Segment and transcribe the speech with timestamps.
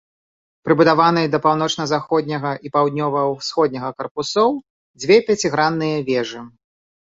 [0.69, 4.51] Прыбудаваныя да паўночна-заходняга і паўднёва-ўсходняга карпусоў
[4.99, 6.45] дзве пяцігранныя вежы.